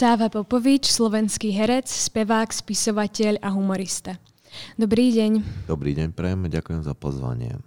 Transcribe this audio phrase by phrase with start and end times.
[0.00, 4.16] Sáva Popovič, slovenský herec, spevák, spisovateľ a humorista.
[4.80, 5.44] Dobrý deň.
[5.68, 7.60] Dobrý deň, prejem, ďakujem za pozvanie.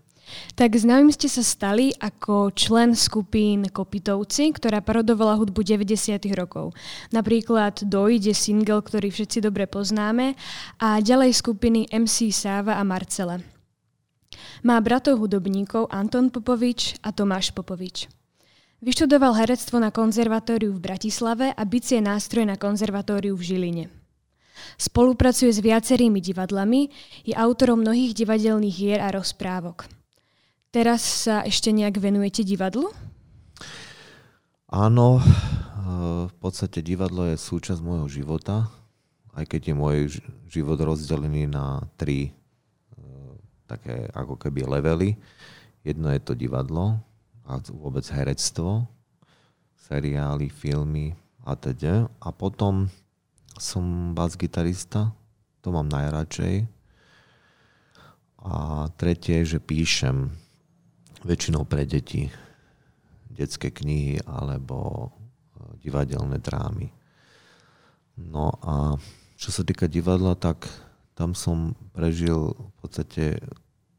[0.57, 6.17] Tak známym ste sa stali ako člen skupín Kopitovci, ktorá parodovala hudbu 90.
[6.33, 6.73] rokov.
[7.13, 10.33] Napríklad Dojde single, ktorý všetci dobre poznáme
[10.81, 13.45] a ďalej skupiny MC Sáva a Marcela.
[14.65, 18.22] Má bratov hudobníkov Anton Popovič a Tomáš Popovič.
[18.83, 23.85] Vyštudoval herectvo na konzervatóriu v Bratislave a bicie nástroj na konzervatóriu v Žiline.
[24.75, 26.91] Spolupracuje s viacerými divadlami,
[27.23, 29.87] je autorom mnohých divadelných hier a rozprávok.
[30.67, 32.91] Teraz sa ešte nejak venujete divadlu?
[34.67, 35.23] Áno,
[36.27, 38.67] v podstate divadlo je súčasť môjho života,
[39.31, 39.97] aj keď je môj
[40.51, 42.31] život rozdelený na tri e,
[43.63, 45.15] také ako keby levely.
[45.87, 46.99] Jedno je to divadlo,
[47.43, 48.87] a vôbec herectvo,
[49.75, 52.07] seriály, filmy a teda.
[52.23, 52.87] A potom
[53.59, 55.11] som bas-gitarista,
[55.59, 56.67] to mám najradšej.
[58.43, 60.31] A tretie, že píšem
[61.23, 62.27] väčšinou pre deti
[63.31, 65.09] detské knihy alebo
[65.57, 66.91] e, divadelné drámy.
[68.19, 68.99] No a
[69.39, 70.69] čo sa týka divadla, tak
[71.17, 73.41] tam som prežil v podstate,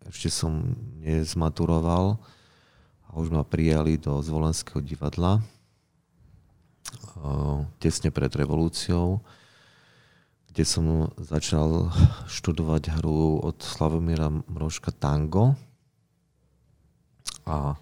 [0.07, 2.21] ešte som nezmaturoval,
[3.15, 5.39] a už ma prijali do Zvolenského divadla
[7.79, 9.23] tesne pred revolúciou,
[10.51, 11.95] kde som začal
[12.27, 15.55] študovať hru od Slavomíra Mrožka Tango
[17.47, 17.79] a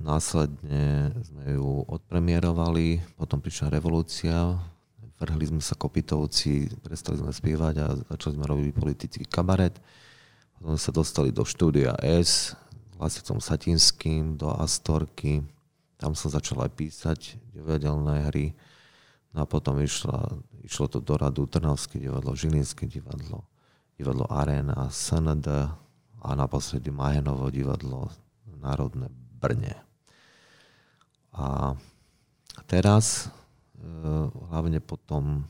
[0.00, 4.56] následne sme ju odpremierovali, potom prišla revolúcia,
[5.20, 9.76] vrhli sme sa kopitovci, prestali sme spievať a začali sme robiť politický kabaret.
[10.56, 12.56] Potom sa dostali do štúdia S,
[13.00, 15.40] Lasicom Satinským do Astorky.
[15.96, 17.20] Tam som začal aj písať
[17.56, 18.52] divadelné hry.
[19.32, 23.48] No a potom išlo, išlo to do radu Trnavské divadlo, Žilinské divadlo,
[23.96, 25.48] divadlo Arena, SND
[26.20, 28.12] a naposledy Mahenovo divadlo
[28.60, 29.08] Národné
[29.40, 29.80] Brne.
[31.32, 31.72] A
[32.68, 33.32] teraz,
[33.78, 33.88] e,
[34.52, 35.48] hlavne potom,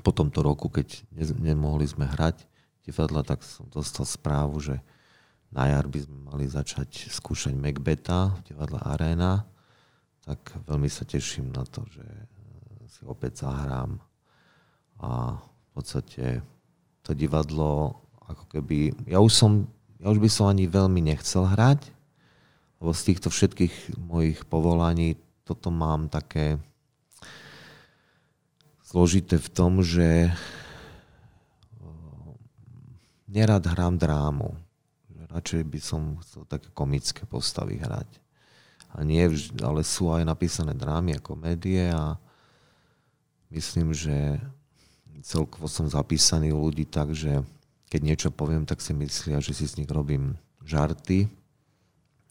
[0.00, 1.04] po tomto roku, keď
[1.36, 2.48] nemohli sme hrať
[2.88, 4.80] divadla, tak som dostal správu, že
[5.48, 9.48] na jar by sme mali začať skúšať Macbeta v divadle Arena,
[10.28, 13.96] tak veľmi sa teším na to, že eh, si opäť zahrám.
[15.00, 16.44] A v podstate
[17.00, 17.96] to divadlo
[18.28, 19.64] ako keby, ja už som,
[19.96, 21.88] ja už by som ani veľmi nechcel hrať,
[22.78, 25.16] lebo z týchto všetkých mojich povolaní
[25.48, 26.60] toto mám také
[28.84, 30.34] zložité v tom, že eh,
[33.32, 34.67] nerad hrám drámu
[35.28, 38.08] radšej by som chcel také komické postavy hrať.
[38.96, 42.16] A nie vždy, ale sú aj napísané drámy a komédie a
[43.52, 44.40] myslím, že
[45.20, 47.44] celkovo som zapísaný u ľudí tak, že
[47.92, 51.28] keď niečo poviem, tak si myslia, že si z nich robím žarty.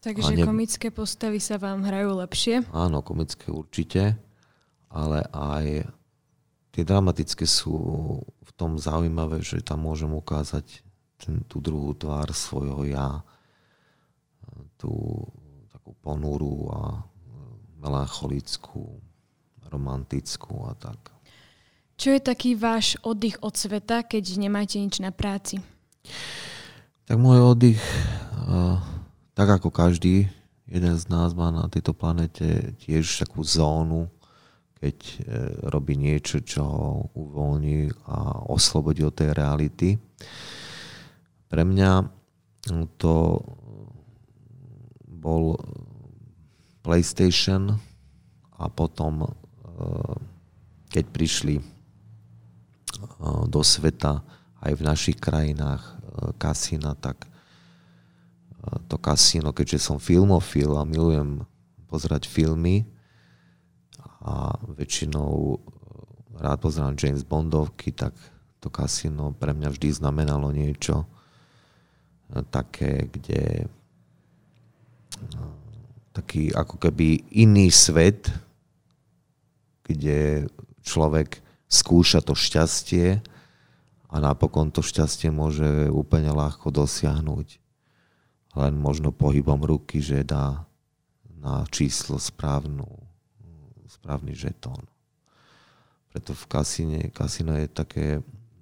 [0.02, 0.46] Takže ne...
[0.46, 2.66] komické postavy sa vám hrajú lepšie?
[2.70, 4.18] Áno, komické určite,
[4.90, 5.90] ale aj
[6.74, 7.74] tie dramatické sú
[8.22, 10.86] v tom zaujímavé, že tam môžem ukázať
[11.18, 13.20] ten, tú druhú tvár svojho ja,
[14.78, 14.90] tú
[15.74, 17.02] takú ponúru a
[17.78, 18.98] melancholickú,
[19.68, 21.12] romantickú a tak.
[21.98, 25.58] Čo je taký váš oddych od sveta, keď nemáte nič na práci?
[27.10, 27.82] Tak môj oddych,
[29.34, 30.30] tak ako každý
[30.68, 34.12] jeden z nás má na tejto planete tiež takú zónu,
[34.78, 35.16] keď e,
[35.72, 39.98] robí niečo, čo ho uvoľní a oslobodí od tej reality.
[41.48, 42.06] Pre mňa
[43.00, 43.40] to
[45.08, 45.56] bol
[46.84, 47.80] PlayStation
[48.56, 49.30] a potom, e,
[50.92, 51.56] keď prišli
[53.48, 54.22] do sveta
[54.58, 55.98] aj v našich krajinách
[56.38, 57.30] kasína, tak
[58.90, 61.46] to kasíno, keďže som filmofil a milujem
[61.86, 62.84] pozerať filmy
[64.18, 65.62] a väčšinou
[66.38, 68.14] rád pozerám James Bondovky, tak
[68.58, 71.06] to kasíno pre mňa vždy znamenalo niečo
[72.52, 73.66] také, kde
[75.32, 75.56] no,
[76.12, 78.28] taký ako keby iný svet,
[79.88, 80.48] kde
[80.84, 83.20] človek skúša to šťastie
[84.08, 87.60] a napokon to šťastie môže úplne ľahko dosiahnuť
[88.58, 90.66] len možno pohybom ruky, že dá
[91.38, 92.88] na číslo správnu,
[93.86, 94.82] správny žetón.
[96.10, 98.06] Preto v kasíne, kasino je také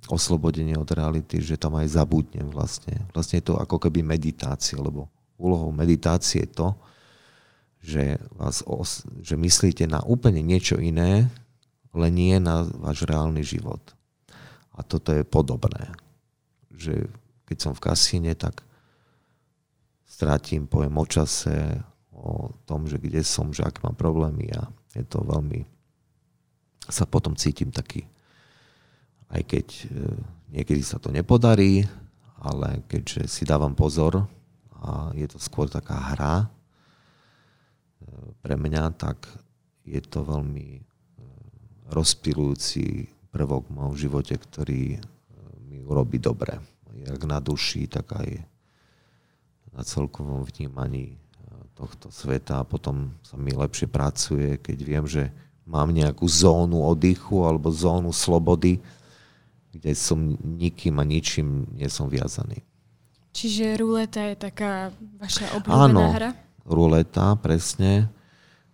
[0.06, 3.02] oslobodenie od reality, že tam aj zabudnem vlastne.
[3.10, 6.68] Vlastne je to ako keby meditácia, lebo úlohou meditácie je to,
[7.82, 11.30] že, vás os, že myslíte na úplne niečo iné,
[11.94, 13.80] ale nie na váš reálny život.
[14.74, 15.94] A toto je podobné.
[16.74, 17.08] Že
[17.46, 18.66] keď som v kasíne, tak
[20.06, 21.56] strátim pojem o čase,
[22.10, 24.66] o tom, že kde som, že aké mám problémy a
[24.96, 25.68] je to veľmi
[26.86, 28.06] sa potom cítim taký,
[29.30, 29.84] aj keď e,
[30.54, 31.86] niekedy sa to nepodarí,
[32.38, 34.26] ale keďže si dávam pozor
[34.76, 36.48] a je to skôr taká hra e,
[38.42, 39.26] pre mňa, tak
[39.82, 40.80] je to veľmi e,
[41.90, 44.96] rozpilujúci prvok v živote, ktorý
[45.68, 46.56] mi urobí dobre.
[47.04, 48.40] Jak na duši, tak aj
[49.76, 51.20] na celkovom vnímaní
[51.76, 55.28] tohto sveta a potom sa mi lepšie pracuje, keď viem, že
[55.68, 58.80] mám nejakú zónu oddychu alebo zónu slobody,
[59.76, 62.64] kde som nikým a ničím nie som viazaný.
[63.36, 64.88] Čiže ruleta je taká
[65.20, 66.30] vaša obľúbená Áno, hra?
[66.64, 68.08] ruleta, presne,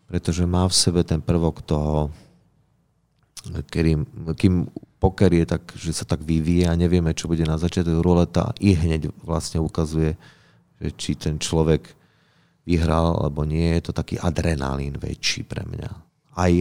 [0.06, 2.14] pretože má v sebe ten prvok toho,
[3.66, 4.06] kým,
[4.38, 4.70] kým
[5.02, 8.70] poker je tak, že sa tak vyvíja a nevieme, čo bude na začiatku ruleta i
[8.78, 10.14] hneď vlastne ukazuje,
[10.78, 11.90] že či ten človek
[12.62, 15.90] vyhral alebo nie, je to taký adrenalín väčší pre mňa.
[16.38, 16.52] Aj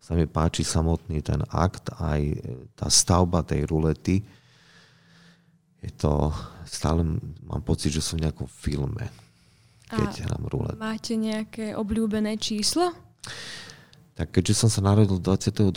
[0.00, 2.20] sa mi páči samotný ten akt, aj
[2.72, 4.24] tá stavba tej rulety.
[5.80, 6.32] Je to,
[6.64, 7.04] stále
[7.44, 9.06] mám pocit, že som v nejakom filme,
[9.88, 10.80] keď A hrám ruletu.
[10.80, 12.96] Máte nejaké obľúbené číslo?
[14.16, 15.72] Tak keďže som sa narodil 22.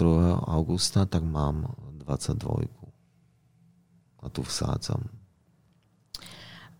[0.47, 1.71] augusta, tak mám
[2.03, 2.67] 22.
[4.23, 5.03] A tu vsádzam.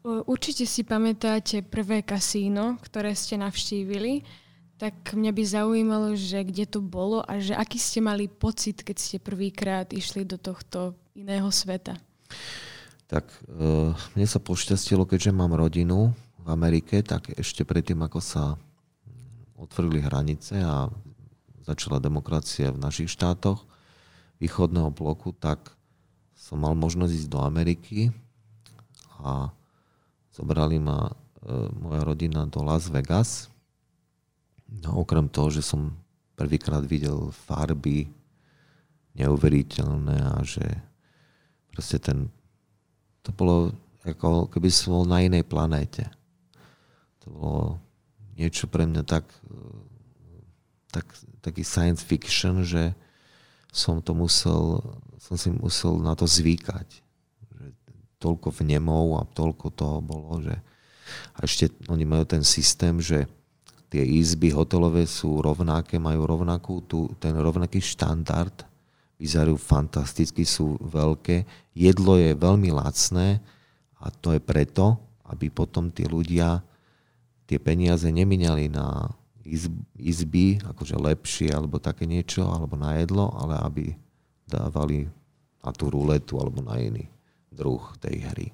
[0.03, 4.42] Určite si pamätáte prvé kasíno, ktoré ste navštívili,
[4.77, 8.97] tak mňa by zaujímalo, že kde to bolo a že aký ste mali pocit, keď
[8.99, 11.97] ste prvýkrát išli do tohto iného sveta.
[13.07, 16.11] Tak uh, mne sa pošťastilo, keďže mám rodinu
[16.41, 18.57] v Amerike, tak ešte predtým, ako sa
[19.55, 20.89] otvorili hranice a
[21.63, 23.63] začala demokracia v našich štátoch
[24.41, 25.71] východného bloku, tak
[26.35, 28.11] som mal možnosť ísť do Ameriky
[29.23, 29.53] a
[30.33, 31.13] Zobrali ma e,
[31.77, 33.52] moja rodina do Las Vegas.
[34.81, 35.93] No, okrem toho, že som
[36.33, 38.09] prvýkrát videl farby
[39.13, 40.65] neuveriteľné a že
[41.69, 42.33] proste ten,
[43.21, 46.09] to bolo ako keby som bol na inej planéte.
[47.23, 47.63] To bolo
[48.33, 49.29] niečo pre mňa tak,
[50.89, 51.05] tak
[51.39, 52.97] taký science fiction, že
[53.69, 54.81] som to musel,
[55.21, 57.03] som si musel na to zvykať
[58.17, 60.55] toľko vnemov a toľko toho bolo, že
[61.35, 63.27] a ešte oni majú ten systém, že
[63.93, 68.65] tie izby hotelové sú rovnaké, majú rovnakú, tu, ten rovnaký štandard,
[69.21, 71.45] vyzerajú fantasticky, sú veľké.
[71.77, 73.37] Jedlo je veľmi lacné
[74.01, 74.97] a to je preto,
[75.29, 76.65] aby potom tí ľudia
[77.45, 79.13] tie peniaze nemínali na
[79.93, 83.85] izby, akože lepšie alebo také niečo, alebo na jedlo, ale aby
[84.49, 85.05] dávali
[85.61, 87.05] na tú ruletu alebo na iný
[87.53, 88.47] druh tej hry.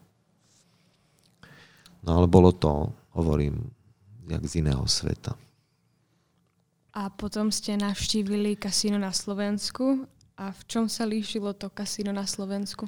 [2.03, 3.71] No ale bolo to, hovorím,
[4.29, 5.33] jak z iného sveta.
[6.93, 10.05] A potom ste navštívili kasíno na Slovensku.
[10.39, 12.87] A v čom sa líšilo to kasíno na Slovensku?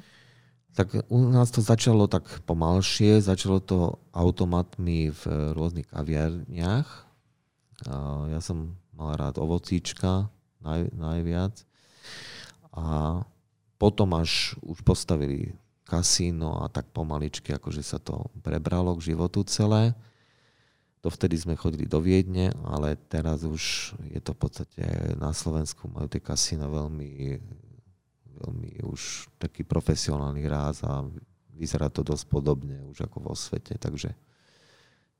[0.72, 5.22] Tak u nás to začalo tak pomalšie, začalo to automatmi v
[5.52, 6.88] rôznych kaviarniach.
[8.32, 10.32] Ja som mal rád ovocíčka
[10.64, 11.60] naj, najviac.
[12.72, 13.20] A
[13.76, 15.52] potom až už postavili
[15.84, 19.92] kasíno a tak pomaličky, akože sa to prebralo k životu celé.
[21.02, 24.82] Dovtedy sme chodili do Viedne, ale teraz už je to v podstate
[25.18, 27.42] na Slovensku majú tie kasína veľmi,
[28.38, 31.02] veľmi už taký profesionálny ráz a
[31.58, 34.14] vyzerá to dosť podobne už ako vo svete, takže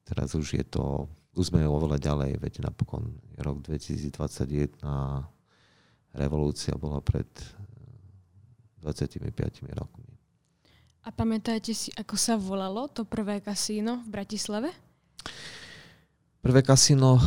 [0.07, 4.79] teraz už je to, už sme oveľa ďalej, veď napokon rok 2021
[6.15, 7.27] revolúcia bola pred
[8.87, 9.19] 25
[9.75, 10.13] rokmi.
[11.03, 14.71] A pamätáte si, ako sa volalo to prvé kasíno v Bratislave?
[16.43, 17.25] Prvé kasíno, e,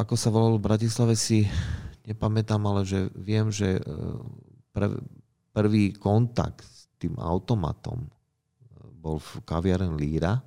[0.00, 1.44] ako sa volalo v Bratislave, si
[2.08, 3.82] nepamätám, ale že viem, že e,
[4.72, 5.04] prv,
[5.52, 8.10] prvý kontakt s tým automatom e,
[8.96, 10.40] bol v kaviaren Líra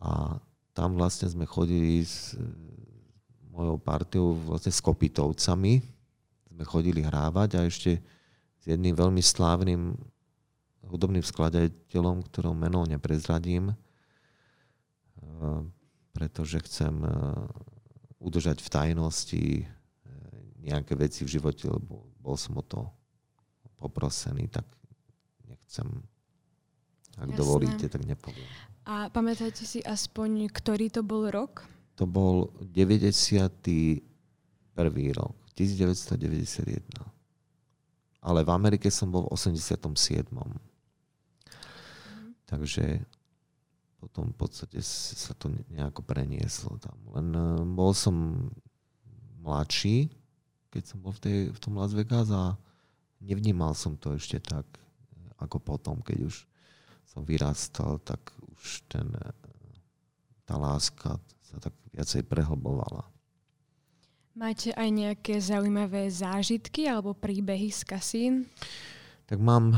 [0.00, 0.40] a
[0.72, 2.40] tam vlastne sme chodili s
[3.52, 5.84] mojou partiou, vlastne s Kopitovcami.
[6.56, 8.00] Sme chodili hrávať a ešte
[8.56, 9.92] s jedným veľmi slávnym
[10.88, 13.76] hudobným skladateľom, ktorého meno neprezradím,
[16.12, 17.12] pretože chcem eh,
[18.22, 19.66] udržať v tajnosti eh,
[20.62, 22.86] nejaké veci v živote, lebo bol som o to
[23.76, 24.64] poprosený, tak
[25.48, 25.88] nechcem,
[27.18, 27.36] ak Jasné.
[27.36, 28.46] dovolíte, tak nepoviem.
[28.86, 31.66] A pamätáte si aspoň, ktorý to bol rok?
[31.96, 34.02] to bol 91.
[35.14, 36.82] rok, 1991.
[38.22, 40.30] Ale v Amerike som bol v 87.
[40.34, 40.58] Mm.
[42.48, 43.06] Takže
[44.02, 46.98] potom v podstate sa to nejako prenieslo tam.
[47.14, 48.50] Len e, bol som
[49.38, 50.10] mladší,
[50.74, 52.58] keď som bol v, tej, v tom Las Vegas a
[53.22, 54.66] nevnímal som to ešte tak,
[55.38, 56.50] ako potom, keď už
[57.06, 58.18] som vyrastal, tak
[58.58, 59.30] už ten, e,
[60.42, 63.06] tá láska sa tak viacej prehlbovala.
[64.34, 68.34] Máte aj nejaké zaujímavé zážitky alebo príbehy z kasín?
[69.30, 69.76] Tak mám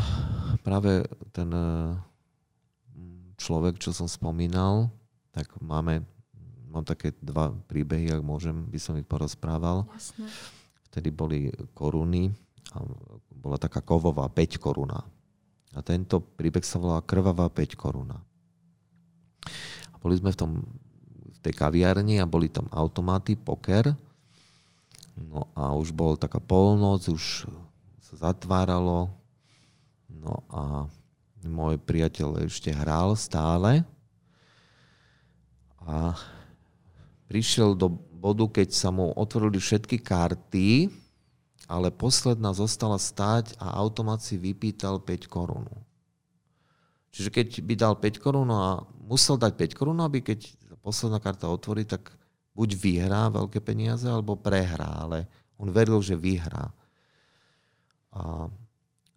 [0.64, 1.04] práve
[1.34, 1.98] ten e,
[3.36, 4.90] človek, čo som spomínal,
[5.34, 6.06] tak máme,
[6.70, 9.86] mám také dva príbehy, ak môžem, by som ich porozprával.
[9.94, 10.26] Jasne.
[10.90, 12.30] Vtedy boli koruny
[12.70, 12.86] a
[13.34, 15.02] bola taká kovová 5 koruna.
[15.74, 18.14] A tento príbeh sa volá Krvavá 5 koruna.
[19.90, 20.50] A boli sme v, tom,
[21.34, 23.90] v tej kaviarni a boli tam automaty, poker.
[25.18, 27.50] No a už bol taká polnoc, už
[27.98, 29.10] sa zatváralo.
[30.06, 30.86] No a
[31.44, 33.84] môj priateľ ešte hral stále
[35.84, 36.16] a
[37.28, 40.88] prišiel do bodu, keď sa mu otvorili všetky karty,
[41.68, 45.68] ale posledná zostala stáť a automat si vypýtal 5 korún.
[47.12, 50.50] Čiže keď by dal 5 korún a musel dať 5 korún, aby keď
[50.84, 52.12] posledná karta otvorí, tak
[52.52, 55.24] buď vyhrá veľké peniaze, alebo prehrá, ale
[55.56, 56.68] on veril, že vyhrá.
[58.12, 58.52] A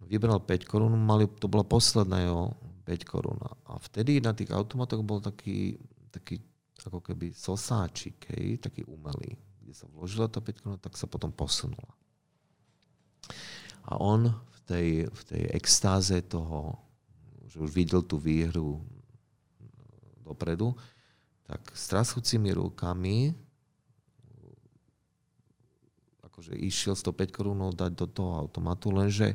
[0.08, 2.56] vybral 5 korún, mali, to bola posledná jeho
[2.88, 3.38] 5 korún.
[3.68, 5.76] A vtedy na tých automatoch bol taký,
[6.10, 6.40] taký
[6.88, 11.30] ako keby sosáčik, hej, taký umelý, kde sa vložila tá 5 korún, tak sa potom
[11.30, 11.92] posunula.
[13.88, 16.80] A on v tej, v tej extáze toho,
[17.48, 18.80] že už videl tú výhru
[20.24, 20.76] dopredu,
[21.48, 23.32] tak s trasúcimi rukami
[26.38, 29.34] akože išiel 105 korún dať do toho automatu, lenže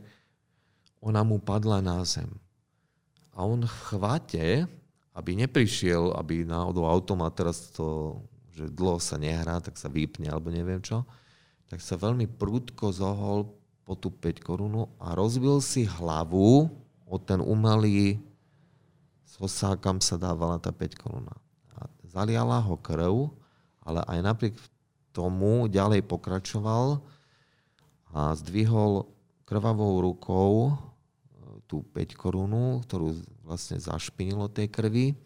[1.02, 2.30] ona mu padla na zem.
[3.34, 4.70] A on chvate,
[5.12, 8.20] aby neprišiel, aby náhodou automat teraz to,
[8.54, 11.02] že dlho sa nehrá, tak sa vypne alebo neviem čo,
[11.66, 13.50] tak sa veľmi prudko zohol
[13.82, 16.70] po tú 5 korunu a rozbil si hlavu
[17.08, 18.22] o ten umelý
[19.26, 21.34] sosá, kam sa dávala tá 5 koruna.
[21.74, 23.32] A zaliala ho krv,
[23.82, 24.54] ale aj napriek
[25.10, 27.02] tomu ďalej pokračoval
[28.12, 29.08] a zdvihol
[29.48, 30.76] krvavou rukou
[31.72, 33.16] tú 5 korunu, ktorú
[33.48, 35.16] vlastne zašpinilo tej krvi.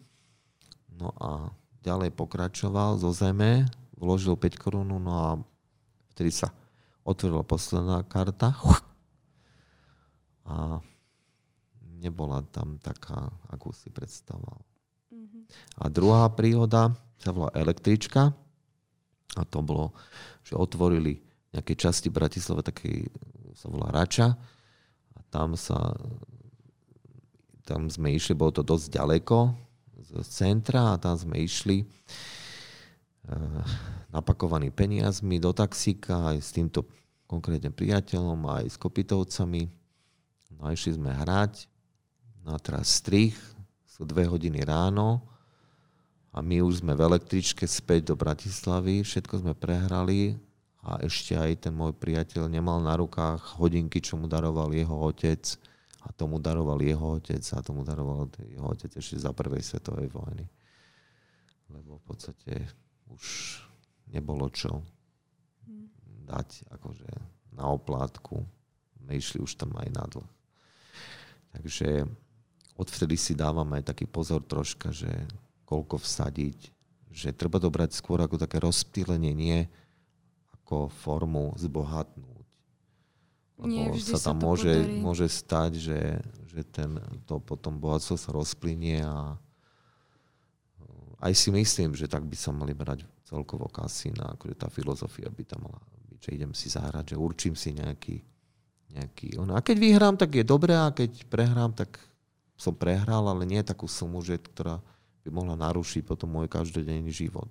[0.95, 1.51] No a
[1.83, 3.67] ďalej pokračoval zo zeme,
[3.99, 5.27] vložil 5 korunu, no a
[6.15, 6.55] vtedy sa
[7.03, 8.55] otvorila posledná karta.
[10.47, 10.79] A
[11.99, 14.63] nebola tam taká, akú si predstavoval.
[15.11, 15.43] Mm-hmm.
[15.83, 18.31] A druhá príhoda sa volá električka.
[19.35, 19.91] A to bolo,
[20.47, 21.19] že otvorili
[21.51, 23.11] nejaké časti Bratislava, taký
[23.57, 24.39] sa volá Rača.
[25.17, 25.91] A tam sa
[27.67, 29.51] tam sme išli, bolo to dosť ďaleko
[30.07, 33.63] z centra a tam sme išli eh,
[34.15, 36.87] napakovaný peniazmi do taxíka aj s týmto
[37.27, 39.67] konkrétne priateľom, aj s kopitovcami.
[40.55, 41.67] No a išli sme hrať.
[42.47, 43.35] No a teraz strich,
[43.83, 45.19] sú dve hodiny ráno
[46.31, 50.39] a my už sme v električke späť do Bratislavy, všetko sme prehrali
[50.85, 55.43] a ešte aj ten môj priateľ nemal na rukách hodinky, čo mu daroval jeho otec
[56.05, 60.45] a tomu daroval jeho otec a tomu daroval jeho otec ešte za prvej svetovej vojny.
[61.73, 62.53] Lebo v podstate
[63.09, 63.57] už
[64.11, 64.83] nebolo čo
[66.27, 67.09] dať akože
[67.55, 68.43] na oplátku.
[69.07, 70.29] My išli už tam aj na dlh.
[71.55, 72.05] Takže
[72.75, 75.09] odvtedy si dávame aj taký pozor troška, že
[75.65, 76.59] koľko vsadiť,
[77.09, 79.59] že treba to brať skôr ako také rozptýlenie, nie
[80.53, 82.36] ako formu zbohatnúť
[83.57, 85.99] lebo sa tam sa môže, môže stať, že,
[86.45, 89.33] že ten, to potom bohatstvo sa rozplynie a
[91.17, 95.43] aj si myslím, že tak by sa mali brať celkovo kasína, akože tá filozofia by
[95.43, 95.81] tam mala
[96.13, 98.21] byť, že idem si zahrať, že určím si nejaký,
[98.93, 99.49] nejaký on.
[99.57, 101.97] A keď vyhrám, tak je dobré a keď prehrám, tak
[102.57, 104.81] som prehral, ale nie takú sumu, že, ktorá
[105.25, 107.49] by mohla narušiť potom môj každodenný život.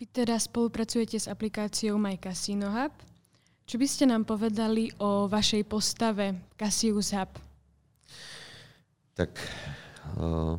[0.00, 3.09] Vy teda spolupracujete s aplikáciou My Casino Hub.
[3.70, 7.30] Čo by ste nám povedali o vašej postave Cassius Hub?
[9.14, 9.30] Tak
[10.18, 10.58] uh,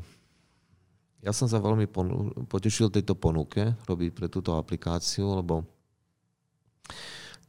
[1.20, 5.68] ja som sa veľmi ponu- potešil tejto ponuke robiť pre túto aplikáciu, lebo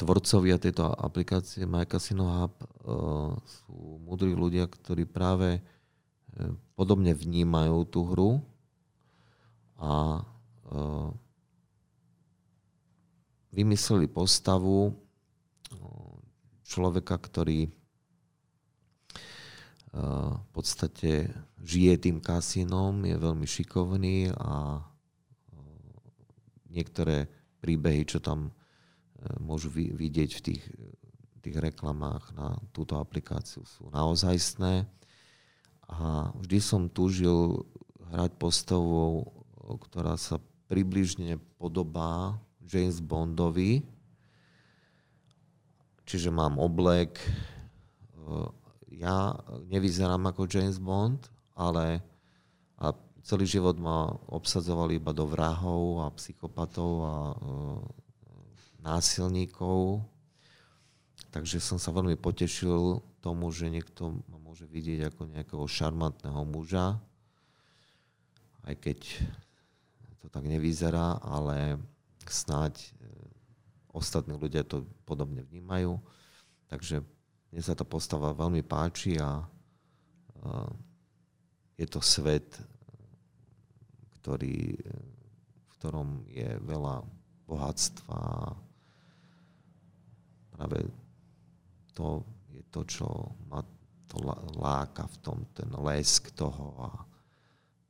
[0.03, 7.87] tvorcovia tejto aplikácie My Casino Hub uh, sú múdri ľudia, ktorí práve uh, podobne vnímajú
[7.87, 8.43] tú hru
[9.79, 10.27] a
[10.75, 11.15] uh,
[13.55, 14.99] vymysleli postavu
[16.73, 17.69] človeka, ktorý
[19.93, 21.29] v podstate
[21.61, 24.81] žije tým kasínom, je veľmi šikovný a
[26.73, 27.29] niektoré
[27.61, 28.57] príbehy, čo tam
[29.37, 30.65] môžu vidieť v tých,
[31.45, 34.89] tých reklamách na túto aplikáciu sú naozajstné.
[35.93, 37.69] A vždy som túžil
[38.09, 39.29] hrať postavu,
[39.61, 40.41] ktorá sa
[40.73, 43.85] približne podobá James Bondovi.
[46.13, 47.17] Čiže mám oblek.
[48.93, 49.33] Ja
[49.73, 51.25] nevyzerám ako James Bond,
[51.57, 52.05] ale
[52.77, 52.93] a
[53.25, 57.37] celý život ma obsadzovali iba do vrahov a psychopatov a e,
[58.85, 60.05] násilníkov.
[61.33, 67.01] Takže som sa veľmi potešil tomu, že niekto ma môže vidieť ako nejakého šarmantného muža,
[68.69, 68.99] aj keď
[70.21, 71.81] to tak nevyzerá, ale
[72.29, 72.89] snáď e,
[73.93, 76.01] ostatní ľudia to podobne vnímajú.
[76.69, 77.05] Takže
[77.53, 79.45] mne sa tá postava veľmi páči a
[81.77, 82.57] je to svet,
[84.21, 84.75] ktorý,
[85.61, 87.05] v ktorom je veľa
[87.47, 88.19] bohatstva.
[90.57, 90.79] Práve
[91.93, 93.07] to je to, čo
[93.53, 93.61] ma
[94.09, 94.17] to
[94.57, 96.91] láka v tom, ten lesk toho a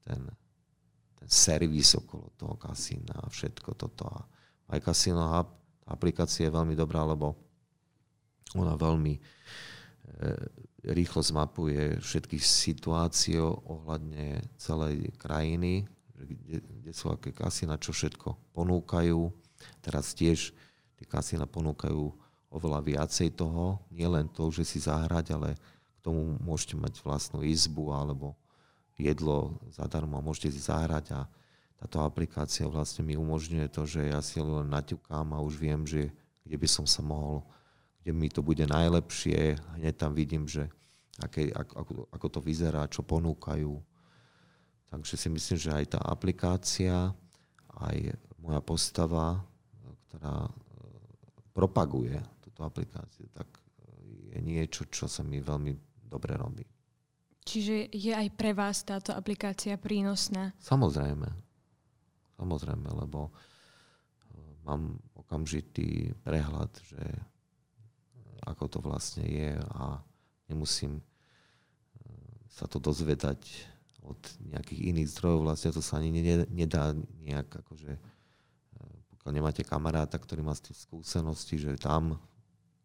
[0.03, 0.27] ten
[1.23, 4.11] ten servis okolo toho kasína a všetko toto.
[4.11, 4.27] A
[4.75, 5.55] aj Casino Hub,
[5.87, 7.35] aplikácia je veľmi dobrá, lebo
[8.55, 9.21] ona veľmi e,
[10.93, 19.31] rýchlo zmapuje všetky situácie ohľadne celej krajiny, kde, kde sú aké kasína, čo všetko ponúkajú.
[19.83, 20.51] Teraz tiež
[20.99, 22.03] tie kasína ponúkajú
[22.53, 27.41] oveľa viacej toho, nie len to, že si zahrať, ale k tomu môžete mať vlastnú
[27.41, 28.37] izbu alebo
[29.01, 31.21] jedlo zadarmo a môžete si zahrať a
[31.83, 36.15] táto aplikácia vlastne mi umožňuje to, že ja si len naťukám a už viem, že
[36.47, 37.43] kde by som sa mohol,
[37.99, 39.59] kde mi to bude najlepšie.
[39.83, 40.71] Hneď tam vidím, že
[41.19, 43.75] aké, ako, ako to vyzerá, čo ponúkajú.
[44.95, 47.11] Takže si myslím, že aj tá aplikácia,
[47.83, 49.43] aj moja postava,
[50.07, 50.53] ktorá e,
[51.51, 52.15] propaguje
[52.47, 53.51] túto aplikáciu, tak
[54.31, 55.75] je niečo, čo sa mi veľmi
[56.07, 56.63] dobre robí.
[57.43, 60.55] Čiže je aj pre vás táto aplikácia prínosná?
[60.63, 61.52] Samozrejme.
[62.43, 63.33] Samozrejme, lebo e,
[64.67, 67.21] mám okamžitý prehľad, že e,
[68.43, 70.03] ako to vlastne je a
[70.51, 71.03] nemusím e,
[72.51, 73.47] sa to dozvedať
[74.03, 75.47] od nejakých iných zdrojov.
[75.47, 76.11] Vlastne to sa ani
[76.51, 76.91] nedá
[77.23, 77.95] nejak, akože,
[79.15, 82.19] pokiaľ nemáte kamaráta, ktorý má skúsenosti, že tam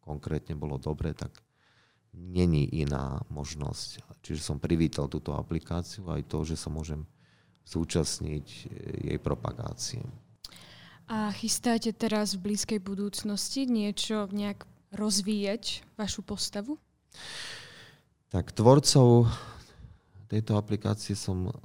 [0.05, 1.33] konkrétne bolo dobre, tak
[2.13, 4.05] není iná možnosť.
[4.21, 7.01] Čiže som privítal túto aplikáciu aj to, že sa môžem
[7.67, 8.67] zúčastniť eh,
[9.11, 9.99] jej propagácie.
[11.07, 16.75] A chystáte teraz v blízkej budúcnosti niečo nejak rozvíjať vašu postavu?
[18.27, 19.31] Tak tvorcov
[20.27, 21.55] tejto aplikácie som, eh,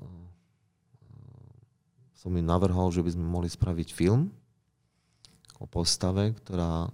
[2.18, 4.30] som im navrhol, že by sme mohli spraviť film
[5.58, 6.92] o postave, ktorá eh,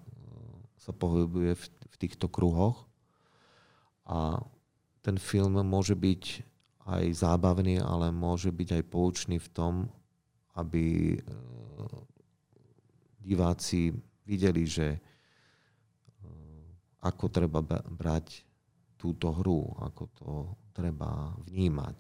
[0.77, 2.89] sa pohybuje v, v týchto kruhoch
[4.09, 4.41] a
[5.05, 6.48] ten film môže byť
[6.89, 9.75] aj zábavný, ale môže byť aj poučný v tom,
[10.57, 11.19] aby e,
[13.21, 13.93] diváci
[14.25, 15.01] videli, že e,
[17.05, 18.41] ako treba brať
[18.97, 20.31] túto hru, ako to
[20.73, 21.99] treba vnímať.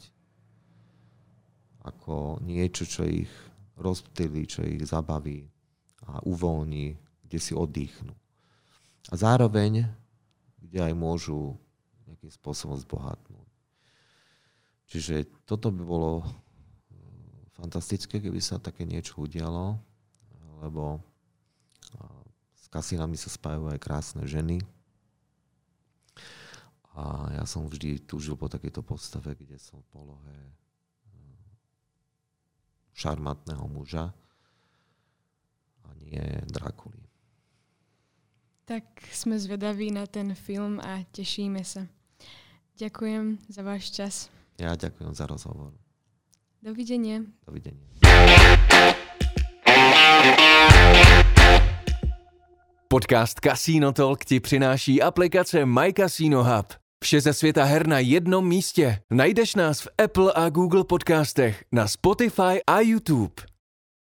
[1.84, 3.30] Ako niečo, čo ich
[3.78, 5.46] rozptýli, čo ich zabaví
[6.08, 6.96] a uvoľní,
[7.28, 8.16] kde si oddychnú.
[9.08, 9.86] A zároveň,
[10.58, 11.54] kde aj môžu
[12.08, 13.47] nejakým spôsobom zbohatnúť.
[14.88, 16.28] Čiže toto by bolo eh,
[17.54, 19.76] fantastické, keby sa také niečo udialo,
[20.64, 21.04] lebo
[22.58, 24.60] s kasínami sa spájajú aj krásne ženy.
[26.92, 30.52] A ja som vždy túžil po takejto postave, kde som v polohe eh,
[32.92, 34.12] šarmantného muža
[35.80, 36.20] a nie
[36.52, 37.08] Drakuly.
[38.68, 38.84] Tak
[39.16, 41.88] sme zvedaví na ten film a tešíme sa.
[42.76, 44.28] Ďakujem za váš čas.
[44.58, 45.70] Ja ďakujem za rozhovor.
[46.58, 47.22] Dovidenia.
[47.46, 47.78] Dovidenia.
[52.90, 56.66] Podcast Casino Talk ti přináší aplikace My Casino Hub.
[57.04, 58.98] Vše ze světa her na jednom místě.
[59.10, 63.57] Najdeš nás v Apple a Google podcastech, na Spotify a YouTube.